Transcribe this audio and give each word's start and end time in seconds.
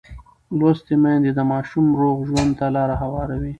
لوستې 0.57 0.95
میندې 1.03 1.31
د 1.35 1.39
ماشوم 1.51 1.85
روغ 2.01 2.17
ژوند 2.29 2.51
ته 2.59 2.65
لار 2.75 2.89
هواروي. 3.01 3.49